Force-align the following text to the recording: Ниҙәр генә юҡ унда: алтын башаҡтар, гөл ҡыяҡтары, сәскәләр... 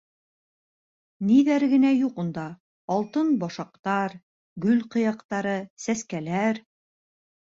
Ниҙәр 1.31 1.65
генә 1.73 1.89
юҡ 1.95 2.15
унда: 2.23 2.45
алтын 2.95 3.29
башаҡтар, 3.43 4.15
гөл 4.65 4.81
ҡыяҡтары, 4.95 5.55
сәскәләр... 5.85 6.61